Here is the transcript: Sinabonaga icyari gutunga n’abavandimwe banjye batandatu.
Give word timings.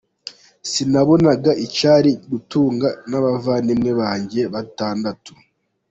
Sinabonaga 0.71 1.51
icyari 1.65 2.11
gutunga 2.31 2.87
n’abavandimwe 3.09 3.91
banjye 4.01 4.41
batandatu. 4.53 5.31